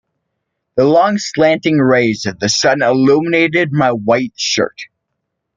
The 0.77 0.83
long, 0.83 1.19
slanting 1.19 1.77
rays 1.77 2.25
of 2.25 2.39
the 2.39 2.49
sun 2.49 2.81
illuminated 2.81 3.71
my 3.71 3.91
white 3.91 4.33
shirt. 4.35 4.85